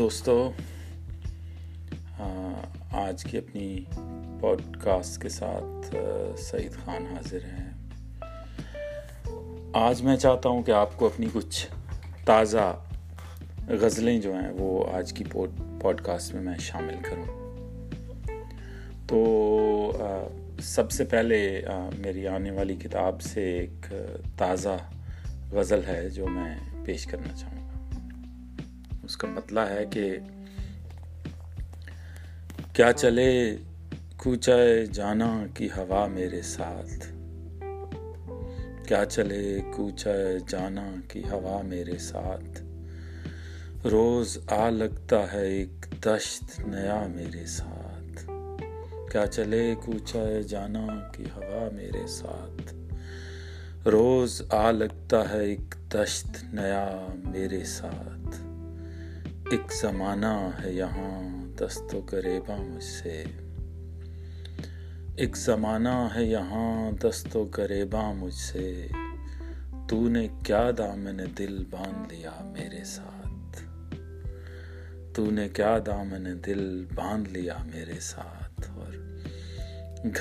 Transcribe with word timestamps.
دوستو 0.00 0.50
آج 2.90 3.24
کی 3.24 3.38
اپنی 3.38 3.78
پوڈ 4.40 4.60
کاسٹ 4.80 5.22
کے 5.22 5.28
ساتھ 5.28 5.96
سعید 6.38 6.72
خان 6.84 7.06
حاضر 7.06 7.44
ہیں۔ 7.44 7.70
آج 9.72 10.02
میں 10.02 10.16
چاہتا 10.16 10.48
ہوں 10.48 10.62
کہ 10.62 10.70
آپ 10.70 10.96
کو 10.96 11.06
اپنی 11.06 11.26
کچھ 11.32 11.66
تازہ 12.24 12.76
غزلیں 13.68 14.20
جو 14.20 14.32
ہیں، 14.32 14.50
وہ 14.58 14.84
آج 14.92 15.12
کی 15.12 15.24
پوڈ 15.80 16.00
کاسٹ 16.00 16.34
میں 16.34 16.42
میں 16.42 16.58
شامل 16.58 16.96
کروں۔ 17.02 17.28
تو 19.06 19.18
سب 20.62 20.90
سے 20.90 21.04
پہلے 21.04 21.62
میری 21.98 22.26
آنے 22.26 22.50
والی 22.50 22.76
کتاب 22.76 23.22
سے 23.22 23.48
ایک 23.58 23.94
تازہ 24.38 24.76
غزل 25.52 25.80
ہے 25.86 26.08
جو 26.10 26.26
میں 26.26 26.54
پیش 26.84 27.06
کرنا 27.06 27.36
چاہوں 27.36 27.56
گا۔ 27.56 27.59
اس 29.10 29.16
کا 29.16 29.28
مطلب 29.28 29.68
ہے 29.70 29.84
کہ 29.90 30.18
کیا 32.72 32.92
چلے 32.92 33.56
کوچائے 34.16 34.86
جانا 34.86 35.46
کی 35.54 35.68
ہوا 35.76 36.06
میرے 36.06 36.42
ساتھ۔ 36.42 37.06
کیا 38.88 39.04
چلے 39.04 39.60
کوچائے 39.76 40.38
جانا 40.48 40.94
کی 41.08 41.22
ہوا 41.30 41.62
میرے 41.62 41.98
ساتھ۔ 41.98 42.62
روز 43.86 44.38
آ 44.50 44.70
لگتا 44.70 45.32
ہے 45.32 45.46
ایک 45.46 45.86
دشت 46.06 46.60
نیا 46.60 47.06
میرے 47.14 47.46
ساتھ۔ 47.46 48.30
کیا 49.12 49.26
چلے 49.26 49.74
کوچائے 49.84 50.42
جانا 50.42 50.86
کی 51.12 51.24
ہوا 51.36 51.68
میرے 51.72 52.06
ساتھ۔ 52.08 52.74
روز 53.88 54.42
آ 54.50 54.70
لگتا 54.70 55.32
ہے 55.32 55.44
ایک 55.44 55.74
دشت 55.94 56.54
نیا 56.54 57.06
میرے 57.24 57.64
ساتھ۔ 57.64 58.39
ایک 59.50 59.72
زمانہ 59.72 60.50
ہے 60.64 60.72
یہاں 60.72 61.44
دست 61.58 61.94
و 61.94 62.00
گریباں 62.00 62.58
مجھ 62.58 62.84
سے۔ 62.84 63.24
ایک 65.16 65.36
زمانہ 65.36 66.08
ہے 66.14 66.24
یہاں 66.24 66.92
دست 66.92 67.36
و 67.36 67.44
گریباں 67.44 68.14
مجھ 68.14 68.34
سے۔ 68.34 68.86
تو 69.88 70.08
نے 70.08 70.28
کیا 70.44 70.70
دامن 70.78 71.20
دل 71.38 71.64
باندھ 71.70 72.14
لیا 72.14 72.30
میرے 72.42 72.84
ساتھ۔ 72.84 73.62
تو 75.14 75.30
نے 75.30 75.48
کیا 75.48 75.78
دامن 75.86 76.26
دل 76.46 76.84
باندھ 76.94 77.28
لیا 77.28 77.56
میرے 77.74 78.00
ساتھ۔ 78.00 78.70
اور 78.70 78.92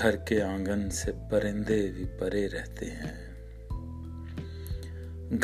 گھر 0.02 0.16
کے 0.16 0.42
آنگن 0.42 0.90
سے 0.90 1.12
پرندے 1.30 1.92
بھی 1.96 2.06
پرے 2.20 2.48
رہتے 2.48 2.86
ہیں۔ 2.86 3.34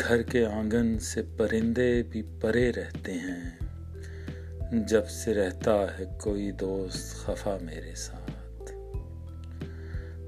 گھر 0.00 0.22
کے 0.22 0.46
آنگن 0.46 0.98
سے 0.98 1.22
پرندے 1.36 2.02
بھی 2.10 2.22
پرے 2.40 2.72
رہتے 2.72 3.12
ہیں۔ 3.12 3.65
جب 4.72 5.08
سے 5.08 5.34
رہتا 5.34 5.98
ہے 5.98 6.04
کوئی 6.20 6.52
دوست 6.52 7.16
خفا 7.16 7.56
میرے 7.62 7.94
ساتھ۔ 7.94 8.72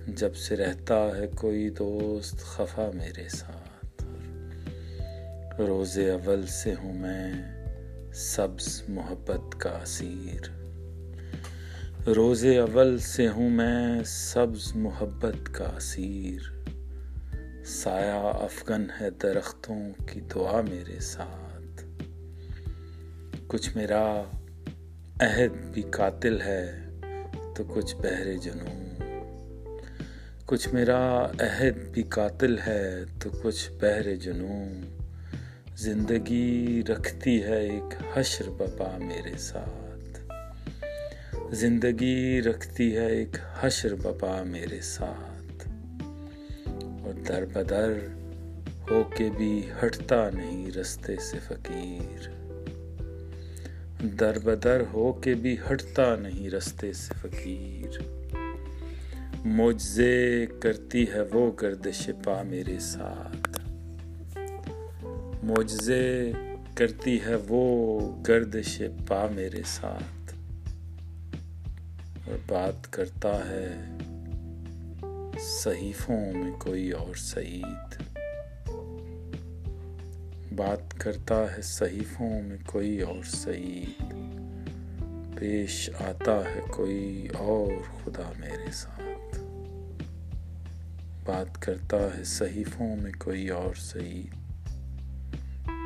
جب 0.07 0.35
سے 0.35 0.57
رہتا 0.57 1.17
ہے 1.17 1.27
کوئی 1.27 1.71
دوست 1.71 2.39
خفا 2.39 2.91
میرے 2.95 3.29
ساتھ۔ 3.29 4.05
روز 5.59 5.99
اول 5.99 6.47
سے 6.47 6.75
ہوں 6.75 6.93
میں 6.93 7.33
سبز 8.15 8.83
محبت 8.89 9.61
کا 9.61 9.71
اسیر۔ 9.71 10.41
روز 12.07 12.45
اول 12.45 12.99
سے 12.99 13.29
ہوں 13.29 13.51
میں 13.51 14.01
سبز 14.05 14.77
محبت 14.77 15.55
کا 15.55 15.73
اسیر۔ 15.77 16.41
سایہ 17.65 18.21
افغن 18.23 18.87
ہے 19.01 19.11
درختوں 19.11 20.07
کی 20.07 20.21
دعا 20.21 20.61
میرے 20.61 21.01
ساتھ۔ 21.01 21.48
کچھ 23.49 23.77
میرا 23.77 24.23
عہد 25.21 25.65
بھی 25.73 25.83
قاتل 25.83 26.41
ہے، 26.41 26.79
تو 27.57 27.65
کچھ 27.65 27.97
بہر 27.97 28.37
جنون 28.37 28.95
کچھ 30.47 30.69
میرا 30.69 31.25
عہد 31.25 31.89
بھی 31.93 32.03
قاتل 32.03 32.59
ہے، 32.67 33.05
تو 33.21 33.31
کچھ 33.43 33.71
بہر 33.73 34.15
جنون 34.15 34.99
زندگی 35.77 36.83
رکھتی 36.89 37.43
ہے 37.43 37.61
ایک 37.61 38.19
حشر 38.19 38.51
بپا 38.51 38.99
میرے 38.99 39.39
ساتھ۔ 39.39 40.21
زندگی 41.55 42.43
رکھتی 42.43 42.97
ہے 42.97 43.07
ایک 43.07 43.37
حشر 43.61 43.95
بپا 43.95 44.43
میرے 44.43 44.81
ساتھ۔ 44.81 45.69
اور 46.69 47.13
در 47.29 47.45
بدر 47.45 47.93
ہو 48.91 49.05
کے 49.17 49.29
بھی 49.37 49.71
ہٹتا 49.83 50.31
نہیں 50.31 50.71
رستے 50.71 51.17
سے 51.17 51.39
فقیر۔ 51.39 52.48
در 54.03 54.39
بدر 54.39 54.83
ہو 54.93 55.13
کے 55.13 55.35
بھی 55.35 55.57
ہٹتا 55.73 56.17
نہیں 56.17 56.51
رستے 56.51 56.93
سے 56.93 57.15
فقیر۔ 57.23 57.99
مجزے 59.45 60.47
کرتی 60.61 61.05
ہے 61.15 61.23
وہ 61.33 61.53
گردش 61.63 62.11
پا 62.25 62.43
میرے 62.43 62.79
ساتھ۔ 62.81 63.61
مجزے 65.43 66.33
کرتی 66.75 67.21
ہے 67.21 67.35
وہ 67.49 68.01
گردش 68.29 68.83
پا 69.07 69.27
میرے 69.27 69.63
ساتھ۔ 69.67 70.33
اور 72.29 72.37
بات 72.47 72.93
کرتا 72.93 73.49
ہے 73.49 73.77
صحیفوں 75.41 76.33
میں 76.33 76.53
کوئی 76.53 76.91
اور 76.91 77.15
سعید۔ 77.15 78.08
بات 80.59 80.99
کرتا 80.99 81.57
ہے 81.57 81.63
صحیفوں 81.63 82.43
میں 82.43 82.57
کوئی 82.67 83.01
اور 83.01 83.25
سعید۔ 83.25 84.05
پیش 85.39 85.91
آتا 86.01 86.37
ہے 86.55 86.61
کوئی 86.71 87.29
اور 87.29 87.73
خدا 88.05 88.33
میرے 88.39 88.71
ساتھ۔ 88.73 89.39
بات 91.25 91.63
کرتا 91.63 91.97
ہے 91.97 92.25
صحیفوں 92.25 92.97
میں 92.97 93.13
کوئی 93.19 93.49
اور 93.49 93.75
سعید۔ 93.75 94.35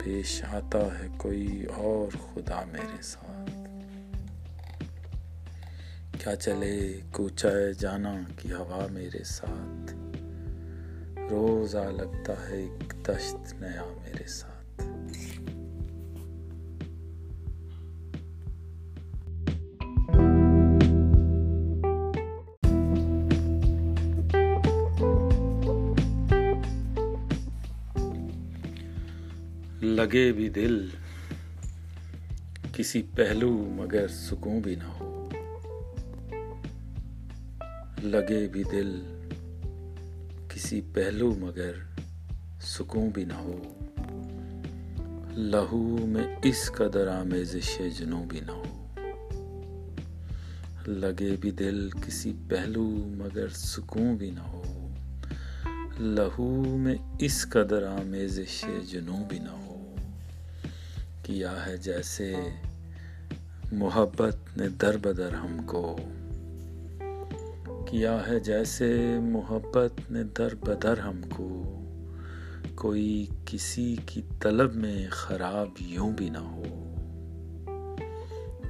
پیش 0.05 0.43
آتا 0.43 0.99
ہے 0.99 1.07
کوئی 1.17 1.65
اور 1.65 2.17
خدا 2.17 2.65
میرے 2.73 3.03
ساتھ۔ 3.03 3.51
کیا 6.19 6.37
چلے 6.37 7.01
کوچائے 7.11 7.73
جانا 7.73 8.21
کی 8.37 8.53
ہوا 8.53 8.87
میرے 8.91 9.25
ساتھ؟ 9.25 9.95
روز 11.31 11.77
آ 11.77 11.91
لگتا 11.91 12.33
ہے 12.49 12.57
ایک 12.57 12.95
دشت 13.09 13.53
نیا 13.53 13.95
میرے 14.03 14.27
ساتھ۔ 14.27 14.62
لگے 30.03 30.33
بھی 30.33 30.49
دل، 30.49 30.89
کسی 32.73 33.03
پہلو 33.15 33.51
مگر 33.53 34.09
سکون 34.09 34.61
بھی 34.61 34.75
نہ 34.75 34.85
ہو۔ 34.85 35.29
لگے 38.03 38.49
بھی 38.49 38.63
دل، 38.73 39.03
کسی 40.49 40.81
پہلو 40.95 41.35
مگر 41.39 41.73
سکون 42.61 43.09
بھی 43.09 43.25
نہ 43.25 43.33
ہو۔ 43.33 43.63
لہو 45.37 46.07
میں 46.07 46.37
اس 46.43 46.73
قدر 46.73 47.09
آمیزش 47.09 47.83
جنوں 47.99 48.27
بھی 48.27 48.41
نہ 48.41 48.51
ہو۔ 48.51 48.87
لگے 50.87 51.37
بھی 51.41 51.51
دل، 51.51 51.91
کسی 51.91 52.33
پہلو 52.49 52.91
مگر 53.07 53.49
سکون 53.49 54.17
بھی 54.17 54.31
نہ 54.31 54.41
ہو۔ 54.41 54.89
لہو 55.99 56.77
میں 56.79 56.95
اس 57.19 57.47
قدر 57.49 57.87
آمیزش 57.87 58.65
جنوں 58.89 59.25
بھی 59.29 59.39
نہ 59.39 59.49
ہو۔ 59.49 59.62
کیا 61.23 61.67
ہے 61.67 61.77
جیسے 61.77 62.37
محبت 63.73 64.37
نے 64.57 64.69
در 64.69 64.97
بدر 64.97 65.33
ہم 65.33 65.57
کو۔ 65.67 65.97
کیا 67.91 68.29
ہے 68.29 68.41
جیسے 68.41 69.19
محبت 69.23 70.11
نے 70.11 70.23
در 70.39 70.55
بدر 70.55 70.99
ہم 70.99 71.21
کو۔ 71.31 71.79
کوئی 72.75 73.27
کسی 73.47 73.97
کی 74.07 74.23
طلب 74.41 74.75
میں 74.75 75.07
خراب 75.11 75.69
یوں 75.81 76.13
بھی 76.13 76.31
نہ 76.31 76.39
ہو۔ 76.39 76.63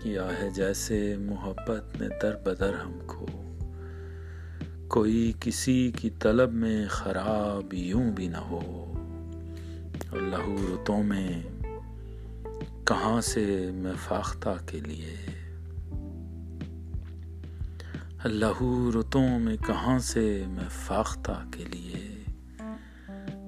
کیا 0.02 0.28
ہے 0.42 0.50
جیسے 0.50 1.16
محبت 1.16 2.00
نے 2.00 2.08
در 2.22 2.36
بدر 2.44 2.72
ہم 2.74 2.98
کو۔ 3.06 3.26
کوئی 4.88 5.32
کسی 5.40 5.92
کی 5.96 6.10
طلب 6.10 6.52
میں 6.52 6.86
خراب 6.88 7.74
یوں 7.74 8.12
بھی 8.12 8.28
نہ 8.28 8.36
ہو۔ 8.36 8.92
اور 10.10 10.20
لہو 10.20 10.56
رتوں 10.56 11.02
میں 11.02 11.42
کہاں 12.84 13.20
سے 13.20 13.70
میں 13.74 13.92
فاختہ 14.08 14.66
کے 14.66 14.80
لیے؟ 14.80 15.16
لہو 18.24 18.90
رتوں 18.90 19.38
میں 19.38 19.56
کہاں 19.56 19.98
سے 19.98 20.44
میں 20.48 20.68
فاختہ 20.68 21.44
کے 21.52 21.64
لیے؟ 21.64 22.24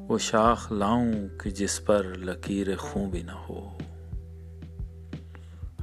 وہ 0.09 0.19
شاخ 0.19 0.73
لاؤں 0.73 1.13
کہ 1.43 1.51
جس 1.51 1.85
پر 1.85 2.05
لکیر 2.05 2.77
خوں 2.77 3.11
بھی 3.11 3.23
نہ 3.23 3.31
ہو۔ 3.31 3.79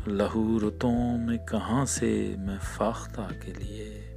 لہو 0.07 0.59
رتوں 0.59 1.17
میں 1.17 1.37
کہاں 1.37 1.85
سے 1.85 2.35
میں 2.37 2.57
فاختہ 2.63 3.27
کے 3.41 3.53
لیے؟ 3.53 4.07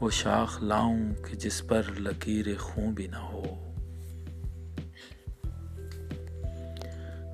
وہ 0.00 0.10
شاخ 0.10 0.62
لاؤں 0.62 1.14
کہ 1.14 1.36
جس 1.36 1.62
پر 1.68 1.82
لکیر 1.98 2.46
خون 2.58 2.94
بھی 2.94 3.06
نہ 3.06 3.16
ہو۔ 3.16 3.71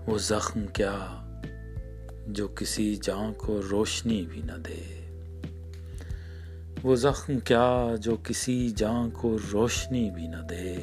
وہ 0.08 0.18
زخم 0.18 0.66
کیا 0.66 0.96
جو 2.26 2.48
کسی 2.48 2.96
جان 2.96 3.32
کو 3.32 3.60
روشنی 3.70 4.26
بھی 4.30 4.42
نہ 4.42 4.52
دے۔ 4.52 5.10
وہ 6.82 6.96
زخم 6.96 7.40
کیا 7.40 7.94
جو 8.00 8.16
کسی 8.24 8.70
جان 8.70 9.10
کو 9.10 9.36
روشنی 9.52 10.10
بھی 10.10 10.26
نہ 10.26 10.46
دے۔ 10.50 10.76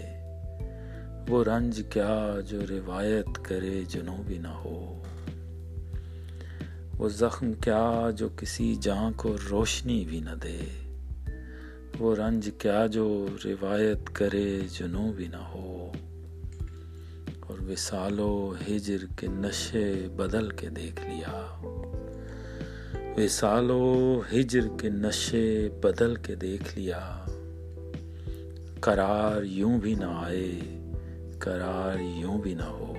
وہ 1.30 1.44
رنج 1.44 1.82
کیا 1.90 2.36
جو 2.48 2.62
روایت 2.70 3.40
کرے 3.44 3.84
جنوں 3.88 4.24
بھی 4.28 4.38
نہ 4.38 4.48
ہو۔ 4.48 5.04
وہ 6.98 7.10
زخم 7.10 7.54
کیا 7.54 8.10
جو 8.16 8.30
کسی 8.38 8.76
جان 8.76 9.14
کو 9.14 9.36
روشنی 9.52 10.06
بھی 10.06 10.20
نہ 10.20 10.36
دے۔ 10.44 10.60
وہ 12.00 12.16
رنج 12.16 12.50
کیا 12.58 12.86
جو 12.86 13.28
روایت 13.46 14.10
کرے 14.14 14.62
جنوں 14.80 15.14
بھی 15.14 15.28
نہ 15.28 15.44
ہو۔ 15.54 15.92
اور 17.48 17.58
وسال 17.60 18.20
و 18.20 18.54
ہجر 18.68 18.98
کے 19.18 19.28
نشے 19.28 20.08
بدل 20.16 20.50
کے 20.50 20.70
دیکھ 20.70 21.02
لیا۔ 21.06 21.62
وصال 23.18 23.72
و 23.72 24.22
ہجر 24.34 24.68
کے 24.80 24.90
نشے 24.90 25.70
بدل 25.84 26.16
کے 26.16 26.36
دیکھ 26.36 26.80
لیا۔ 26.80 27.26
قرار 28.80 29.44
یوں 29.44 29.78
بھی 29.78 29.96
نہ 29.96 30.06
آئے، 30.06 30.60
قرار 31.40 32.00
یوں 32.00 32.38
بھی 32.38 32.54
نہ 32.54 32.64
ہو۔ 32.64 32.94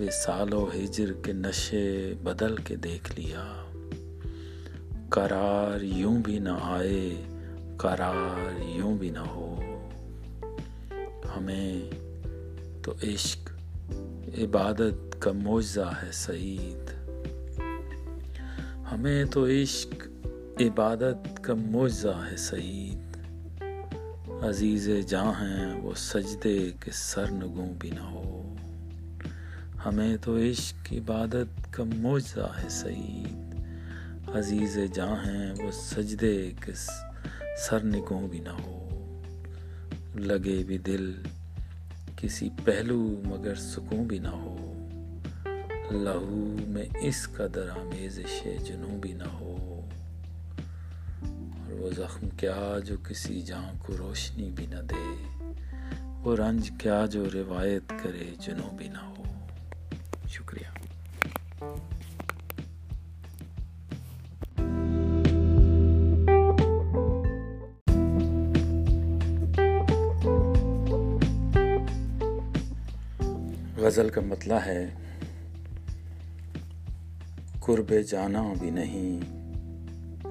وصال 0.00 0.52
و 0.52 0.70
ہجر 0.74 1.12
کے 1.12 1.32
نشے 1.32 2.14
بدل 2.22 2.56
کے 2.56 2.76
دیکھ 2.76 3.20
لیا۔ 3.20 3.66
قرار 5.10 5.80
یوں 5.80 6.22
بھی 6.22 6.38
نہ 6.38 6.58
آئے، 6.62 7.22
قرار 7.76 8.60
یوں 8.62 8.98
بھی 8.98 9.10
نہ 9.10 9.18
ہو۔ 9.18 9.60
ہمیں 11.36 12.05
تو 12.86 12.94
عشق، 13.02 13.52
عبادت 14.38 15.16
کا 15.18 15.32
معجزہ 15.32 15.92
ہے 16.02 16.12
سعید۔ 16.12 16.90
ہمیں 18.92 19.24
تو 19.24 19.46
عشق، 19.46 19.94
عبادت 20.60 21.44
کا 21.44 21.54
معجزہ 21.54 22.26
ہے 22.30 22.36
سعید۔ 22.36 23.16
عزیز 24.42 24.90
جاں 25.06 25.32
ہیں 25.32 25.80
وہ 25.80 25.92
سجدے 25.96 26.70
کے 26.80 26.90
سر 26.92 27.30
نگوں 27.30 27.74
بھی 27.78 27.90
نہ 27.90 28.00
ہو۔ 28.00 28.56
ہمیں 29.86 30.16
تو 30.22 30.36
عشق، 30.36 30.92
عبادت 30.92 31.72
کا 31.72 31.84
معجزہ 31.84 32.48
ہے 32.64 32.68
سعید۔ 32.68 33.60
عزیز 34.36 34.78
جاں 34.94 35.16
ہیں 35.26 35.54
وہ 35.58 35.70
سجدے 35.70 36.50
کے 36.66 36.72
سر 37.58 37.84
نگوں 37.84 38.28
بھی 38.28 38.38
نہ 38.38 38.66
ہو۔ 38.66 38.88
لگے 40.14 40.62
بھی 40.66 40.78
دل 40.78 41.12
کسی 42.26 42.48
پہلو 42.64 43.20
مگر 43.24 43.54
سکون 43.54 44.02
بھی 44.04 44.18
نہ 44.18 44.28
ہو۔ 44.28 44.88
لہو 45.90 46.56
میں 46.68 46.84
اس 47.00 47.28
قدر 47.32 47.68
آمیزش 47.70 48.46
جنوں 48.66 48.98
بھی 48.98 49.12
نہ 49.12 49.24
ہو۔ 49.24 49.80
اور 51.22 51.72
وہ 51.72 51.90
زخم 51.90 52.28
کیا 52.28 52.78
جو 52.84 52.96
کسی 53.08 53.40
جان 53.40 53.78
کو 53.78 53.96
روشنی 53.98 54.50
بھی 54.50 54.66
نہ 54.66 54.80
دے۔ 54.80 55.38
وہ 56.24 56.36
رنج 56.36 56.70
کیا 56.78 57.06
جو 57.10 57.24
روایت 57.34 57.88
کرے 57.88 58.34
جنوں 58.40 58.76
بھی 58.76 58.88
نہ 58.88 58.98
ہو۔ 58.98 59.24
شکریہ۔ 60.28 60.78
غزل 73.76 74.08
کا 74.08 74.20
مطلب 74.20 74.58
ہے، 74.66 74.90
قرب 77.60 77.92
جانا 78.08 78.52
بھی 78.60 78.70
نہیں، 78.70 79.20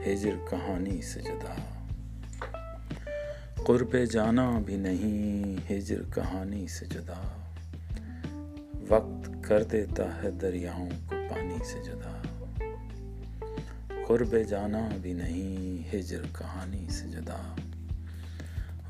ہجر 0.08 0.32
کہانی 0.50 1.02
سے 1.02 1.22
جدا۔ 1.22 1.86
قرب 3.56 3.96
جانا 4.12 4.60
بھی 4.66 4.76
نہیں، 4.76 5.74
ہجر 5.74 6.02
کہانی 6.16 6.68
سے 6.68 6.86
جدا۔ 6.86 7.42
وقت 8.90 9.30
کر 9.42 9.64
دیتا 9.64 10.24
ہے 10.24 10.32
دریاؤں 10.32 10.90
کو 10.90 11.16
پانی 11.30 11.58
سے 11.66 11.84
جدا۔ 11.86 12.22
قرب 14.08 14.36
جانا 14.50 14.90
بھی 15.02 15.14
نہیں، 15.14 15.96
ہجر 15.96 16.24
کہانی 16.40 16.90
سے 16.90 17.08
جدا۔ 17.08 17.56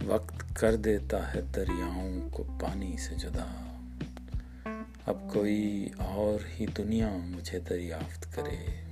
وقت 0.05 0.55
کر 0.55 0.75
دیتا 0.75 1.33
ہے 1.33 1.41
دریاؤں 1.55 2.29
کو 2.29 2.43
پانی 2.61 2.97
سے 2.97 3.15
جدا۔ 3.15 3.74
اب 5.05 5.33
کوئی 5.33 5.89
اور 5.97 6.39
ہی 6.59 6.65
دنیا 6.65 7.17
مجھے 7.17 7.59
دریافت 7.59 8.35
کرے۔ 8.35 8.83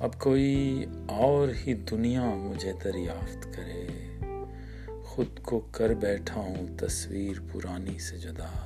اب 0.00 0.20
کوئی 0.20 0.84
اور 1.06 1.48
ہی 1.66 1.74
دنیا 1.74 2.24
مجھے 2.24 2.72
دریافت 2.84 3.48
کرے۔ 3.54 3.86
خود 5.04 5.40
کو 5.42 5.60
کر 5.60 5.94
بیٹھا 5.94 6.40
ہوں 6.40 6.78
تصویر 6.78 7.36
پرانی 7.52 7.98
سے 7.98 8.18
جدا۔ 8.18 8.62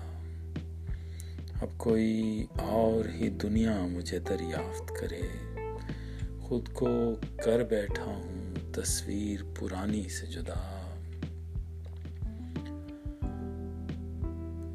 اب 1.60 1.68
کوئی 1.76 2.46
اور 2.58 3.08
ہی 3.08 3.28
دنیا 3.28 3.86
مجھے 3.86 4.18
دریافت 4.18 4.92
کرے۔ 5.00 5.22
خود 6.40 6.72
کو 6.72 7.14
کر 7.44 7.64
بیٹھا 7.64 8.04
ہوں 8.04 8.54
تصویر 8.74 9.40
پرانی 9.60 10.08
سے 10.08 10.26
جدا۔ 10.26 10.79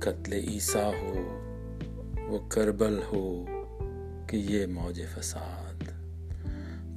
قتل 0.06 0.34
عیسیٰ 0.34 0.92
ہو، 1.02 1.40
وہ 2.30 2.50
کربل 2.50 3.00
ہو 3.14 3.46
کہ 4.28 4.38
یہ 4.38 4.66
موج 4.66 5.02
فساد۔ 5.16 5.84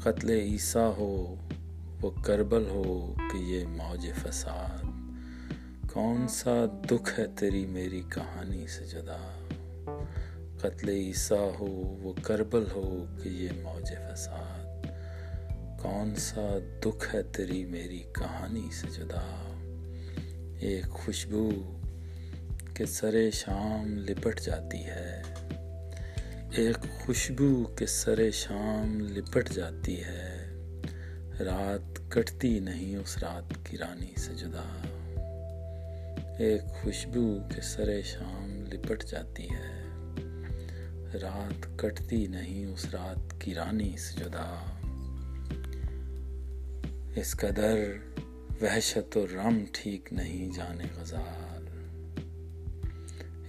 قتل 0.03 0.31
عیسیٰ 0.31 0.93
ہو، 0.99 1.35
وہ 2.03 2.11
کربل 2.11 2.65
ہو 2.69 3.15
کہ 3.33 3.37
یہ 3.37 3.65
موج 3.67 4.09
فساد۔ 4.23 4.85
کون 5.93 6.29
سا 6.29 6.65
دکھ 6.91 7.21
ہے 7.21 7.27
تیری 7.38 7.67
میری 7.67 8.03
کہانی 8.15 8.67
سے 8.67 8.85
جدا؟ 8.85 9.49
قتل 10.61 10.88
عیسیٰ 10.88 11.50
ہو، 11.61 11.67
وہ 12.03 12.12
کربل 12.23 12.65
ہو 12.75 13.05
کہ 13.23 13.29
یہ 13.29 13.49
موج 13.62 13.91
فساد۔ 13.91 14.87
کون 15.83 16.15
سا 16.17 16.59
دکھ 16.85 17.15
ہے 17.15 17.23
تیری 17.23 17.65
میری 17.65 17.99
کہانی 17.99 18.69
سے 18.73 18.87
جدا؟ 18.97 19.45
ایک 20.61 20.88
خوشبو 20.88 21.50
کے 22.78 22.87
سر 22.87 23.30
شام 23.30 23.99
لپٹ 23.99 24.40
جاتی 24.40 24.85
ہے۔ 24.85 25.23
ایک 26.52 26.76
خوشبو 27.00 27.64
کے 27.64 27.87
سر 27.87 28.30
شام 28.30 29.00
لپٹ 29.00 29.50
جاتی 29.50 30.04
ہے۔ 30.04 30.50
رات 31.40 32.11
کٹتی 32.11 32.61
نہیں 32.61 32.97
اس 32.97 33.18
رات 33.18 33.66
کی 33.66 33.78
رانی 33.78 34.20
سے 34.20 34.35
جدا 34.35 34.82
ایک 36.38 36.61
خوشبو 36.82 37.38
کے 37.54 37.61
سر 37.61 38.02
شام 38.04 38.64
لپٹ 38.73 39.04
جاتی 39.04 39.49
ہے۔ 39.50 39.85
رات 41.18 41.66
کٹتی 41.76 42.26
نہیں 42.26 42.66
اس 42.66 42.87
رات 42.92 43.40
کی 43.40 43.54
رانی 43.54 43.97
سے 43.97 44.18
جدا 44.18 44.78
اس 47.16 47.32
قدر 47.32 47.85
وحشت 48.62 49.16
و 49.16 49.26
رم 49.26 49.64
ٹھیک 49.73 50.12
نہیں 50.12 50.56
جانے 50.56 50.85
غزال 50.97 51.48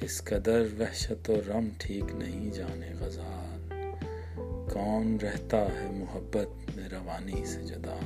اس 0.02 0.24
قدر 0.24 0.66
وحشت 0.80 1.30
و 1.30 1.42
رم 1.48 1.70
ٹھیک 1.78 2.04
نہیں 2.16 2.52
جانے 2.52 2.94
غزال 3.00 3.72
کون 4.74 5.18
رہتا 5.22 5.58
ہے 5.58 5.92
محبت 5.92 6.76
میں 6.76 6.90
روانی 6.90 7.46
سے 7.46 7.62
جدا؟ 7.62 7.98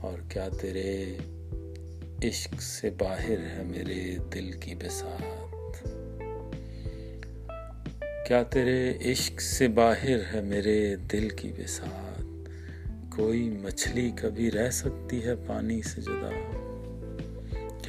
اور 0.00 0.18
کیا 0.28 0.48
تیرے 0.60 1.16
عشق 2.28 2.62
سے 2.62 2.90
باہر 2.90 3.38
ہے 3.56 3.62
میرے 3.66 4.16
دل 4.34 4.50
کی 4.52 4.74
بسات 4.74 5.88
کیا 8.28 8.42
تیرے 8.42 9.12
عشق 9.12 9.40
سے 9.40 9.68
باہر 9.68 10.34
ہے 10.34 10.40
میرے 10.40 10.96
دل 10.96 11.28
کی 11.28 11.52
بسات 11.52 12.22
کوئی 13.12 13.48
مچھلی 13.48 14.10
کبھی 14.16 14.50
رہ 14.50 14.70
سکتی 14.70 15.24
ہے 15.24 15.34
پانی 15.46 15.82
سے 15.82 16.00
جدا؟ 16.00 16.30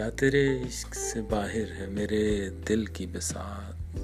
کیا 0.01 0.09
تیرے 0.09 0.61
عشق 0.61 0.95
سے 0.95 1.21
باہر 1.21 1.79
ہے؟ 1.79 1.85
میرے 1.89 2.49
دل 2.69 2.85
کی 2.85 3.05
بسات 3.05 3.99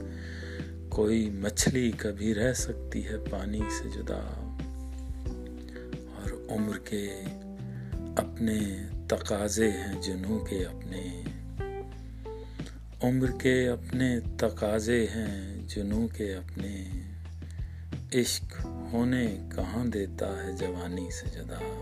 کوئی 0.89 1.29
مچھلی 1.29 1.91
کبھی 1.97 2.35
رہ 2.35 2.53
سکتی 2.53 3.05
ہے 3.05 3.17
پانی 3.29 3.59
سے 3.59 3.89
جدا۔ 3.89 4.53
اور 6.15 6.31
عمر 6.49 6.77
کے 6.77 7.09
اپنے 8.17 8.59
تقاضے 9.07 9.71
ہیں 9.71 10.01
جنوں 10.01 10.39
کے 10.39 10.65
اپنے۔ 10.65 11.23
عمر 13.03 13.31
کے 13.41 13.67
اپنے 13.67 14.19
تقاضے 14.37 15.05
ہیں 15.15 15.67
جنو 15.67 16.07
کے 16.07 16.35
اپنے۔ 16.35 16.85
عشق 18.13 18.65
ہونے 18.65 19.49
کہاں 19.55 19.85
دیتا 19.85 20.43
ہے 20.43 20.51
جوانی 20.59 21.09
سے 21.11 21.25
جدا۔ 21.35 21.81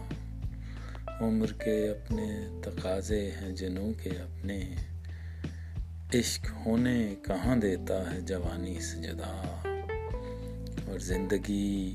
عمر 1.22 1.52
کے 1.52 1.90
اپنے 1.90 2.48
تقاضے 2.64 3.32
ہیں، 3.32 3.52
جنوں 3.52 3.94
کے 4.04 4.10
اپنے 4.10 4.76
عشق 6.14 6.48
ہونے 6.66 7.16
کہاں 7.24 7.56
دیتا 7.56 8.14
ہے 8.14 8.22
جوانی 8.22 8.80
سے 8.80 8.98
جدا 8.98 9.62
اور 10.88 11.00
زندگی 11.00 11.94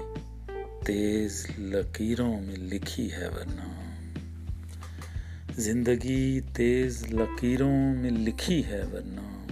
تیز 0.86 1.46
لکیروں 1.58 2.40
میں 2.40 2.56
لکھی 2.56 3.12
ہے 3.12 3.28
ورنہ۔ 3.28 3.96
زندگی 5.60 6.40
تیز 6.40 7.12
لکیروں 7.12 7.94
میں 7.94 8.10
لکھی 8.10 8.64
ہے 8.64 8.82
ورنہ۔ 8.92 9.46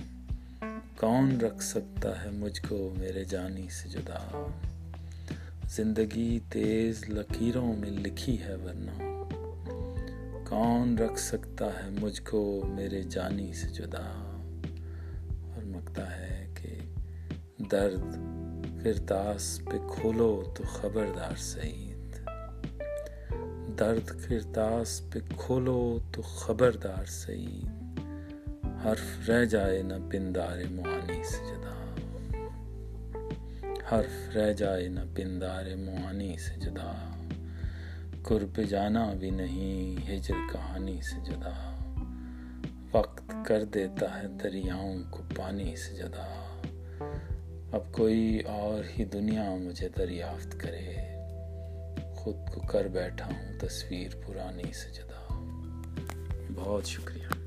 کون 0.96 1.40
رکھ 1.40 1.64
سکتا 1.64 2.24
ہے 2.24 2.30
مجھ 2.30 2.60
کو 2.68 2.94
میرے 2.98 3.24
جانی 3.24 3.68
سے 3.70 3.88
جدا 3.88 4.46
زندگی 5.70 6.38
تیز 6.52 7.08
لکیروں 7.08 7.76
میں 7.76 7.90
لکھی 7.90 8.42
ہے 8.42 8.54
ورنہ۔ 8.54 9.17
کون 10.48 10.98
رکھ 10.98 11.20
سکتا 11.20 11.66
ہے 11.66 11.90
مجھ 12.00 12.22
کو 12.22 12.62
میرے 12.66 13.02
جانی 13.02 13.52
سے 13.52 13.68
جدا؟ 13.68 14.40
اور 15.54 15.64
مکتا 15.64 16.16
ہے 16.16 16.46
کہ 16.54 16.78
درد 17.70 18.16
کرتاس 18.84 19.60
پہ 19.64 19.78
کھولو 19.90 20.54
تو 20.56 20.64
خبردار 20.64 21.36
سعید۔ 21.36 22.16
درد 23.78 24.28
کرتاس 24.28 25.02
پہ 25.12 25.18
کھولو 25.36 25.98
تو 26.12 26.22
خبردار 26.22 27.04
سعید۔ 27.04 28.00
حرف 28.86 29.30
رہ 29.30 29.44
جائے 29.44 29.82
نہ 29.82 29.94
پندار 30.10 30.58
معانی 30.70 31.24
سے 31.24 31.44
جدا۔ 31.48 31.94
حرف 33.90 34.36
رہ 34.36 34.52
جائے 34.52 34.88
نہ 34.88 35.00
پندار 35.14 35.64
معانی 35.76 36.36
سے 36.36 36.60
جدا۔ 36.60 37.17
قرب 38.28 38.60
جانا 38.68 39.12
بھی 39.12 39.30
نہیں، 39.30 40.10
ہجر 40.10 40.34
کہانی 40.52 41.00
سے 41.02 41.24
جدا۔ 41.24 41.74
وقت 42.92 43.32
کر 43.46 43.64
دیتا 43.64 44.22
ہے 44.22 44.28
دریاؤں 44.28 45.02
کو 45.10 45.22
پانی 45.36 45.76
سے 45.76 45.94
جدا۔ 45.94 46.60
اب 47.72 47.92
کوئی 47.92 48.40
اور 48.40 48.98
ہی 48.98 49.04
دنیا 49.04 49.54
مجھے 49.54 49.88
دریافت 49.98 50.60
کرے۔ 50.60 50.94
خود 52.14 52.36
کو 52.54 52.60
کر 52.60 52.84
بیٹھا 52.84 53.26
ہوں 53.26 53.58
تصویر 53.60 54.08
پرانی 54.26 54.72
سے 54.72 54.90
جدا۔ 54.90 55.44
بہت 56.54 56.86
شکریہ۔ 56.86 57.37